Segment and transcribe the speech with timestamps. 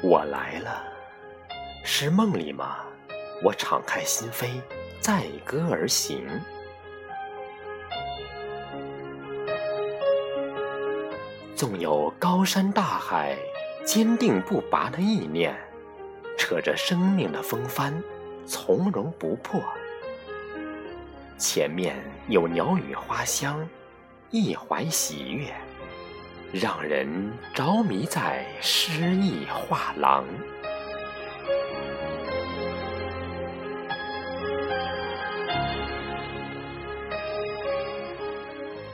[0.00, 0.84] 我来了，
[1.84, 2.76] 是梦里吗？
[3.42, 4.60] 我敞开心扉，
[5.00, 6.24] 载歌而行。
[11.56, 13.36] 纵有高山大海，
[13.84, 15.52] 坚定不拔的意念，
[16.38, 18.00] 扯着生命的风帆，
[18.46, 19.60] 从容不迫。
[21.36, 21.96] 前面
[22.28, 23.68] 有鸟语花香，
[24.30, 25.52] 一怀喜悦。
[26.52, 30.24] 让人着迷在诗意画廊。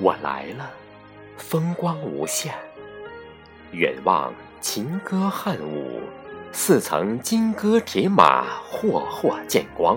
[0.01, 0.69] 我来了，
[1.37, 2.53] 风光无限。
[3.71, 6.01] 远望秦歌汉舞，
[6.51, 9.97] 似曾金戈铁马，霍霍见光。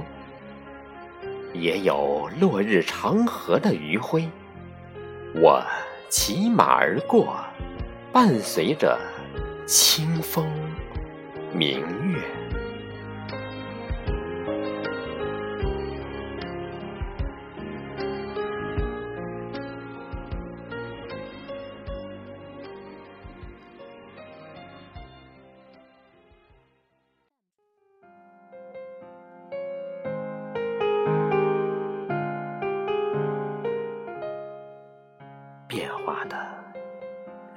[1.53, 4.29] 也有落日长河的余晖。
[5.33, 5.65] 我。
[6.09, 7.35] 骑马而过，
[8.13, 8.97] 伴随着
[9.65, 10.49] 清风
[11.53, 12.46] 明月。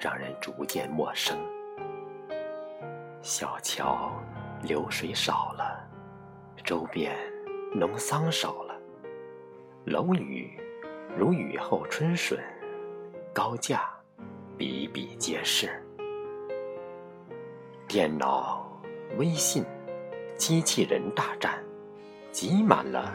[0.01, 1.37] 让人逐渐陌生。
[3.21, 4.11] 小桥
[4.63, 5.87] 流水少了，
[6.65, 7.15] 周边
[7.75, 8.75] 农桑少了，
[9.85, 10.59] 楼宇
[11.17, 12.39] 如雨后春笋，
[13.35, 13.91] 高架
[14.57, 15.69] 比比皆是。
[17.87, 18.67] 电脑、
[19.19, 19.65] 微信、
[20.37, 21.63] 机器人大战，
[22.31, 23.13] 挤满了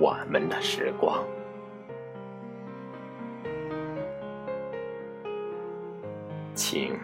[0.00, 1.22] 我们的时光。
[6.54, 6.98] 请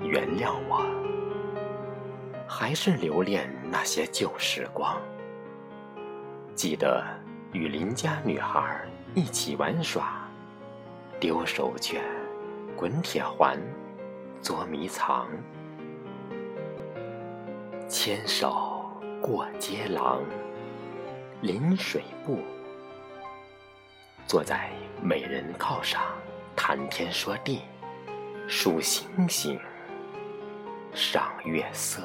[0.00, 0.86] 原谅我，
[2.46, 4.96] 还是留恋那些旧时光。
[6.54, 7.04] 记得
[7.52, 8.80] 与邻家女孩
[9.12, 10.28] 一起玩耍，
[11.18, 11.98] 丢手绢、
[12.76, 13.58] 滚铁环、
[14.40, 15.26] 捉迷藏，
[17.88, 18.88] 牵手
[19.20, 20.22] 过街廊，
[21.40, 22.38] 临水步，
[24.26, 24.70] 坐在
[25.02, 26.00] 美人靠上
[26.54, 27.62] 谈天说地。
[28.52, 29.56] 数星星，
[30.92, 32.02] 赏月色。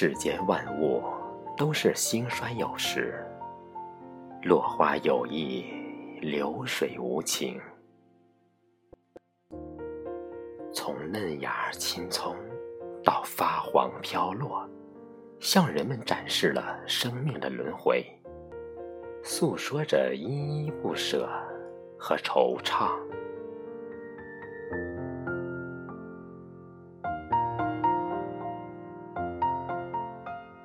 [0.00, 1.02] 世间万物
[1.56, 3.20] 都是兴衰有时，
[4.44, 5.64] 落花有意，
[6.20, 7.60] 流水无情。
[10.72, 12.36] 从嫩芽青葱
[13.02, 14.64] 到发黄飘落，
[15.40, 18.06] 向人们展示了生命的轮回，
[19.24, 21.28] 诉说着依依不舍
[21.98, 22.92] 和惆怅。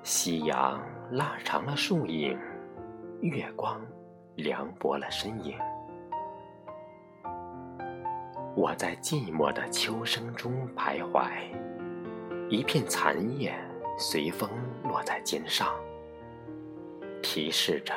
[0.04, 2.38] 夕阳拉长了树影，
[3.22, 3.80] 月光
[4.36, 5.58] 凉薄了身影。
[8.54, 11.30] 我在寂寞的秋声中徘徊，
[12.50, 13.56] 一片残叶
[13.98, 14.50] 随风
[14.84, 15.74] 落在肩上，
[17.22, 17.94] 提示着：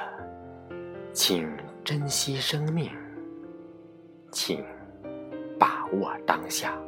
[1.12, 1.50] 请
[1.82, 2.88] 珍惜生命，
[4.30, 4.64] 请
[5.58, 6.78] 把握当下。